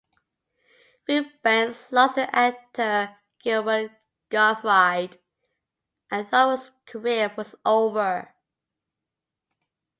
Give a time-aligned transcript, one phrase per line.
[1.07, 3.91] Reubens lost to actor Gilbert
[4.29, 5.19] Gottfried
[6.09, 8.33] and thought his career was over.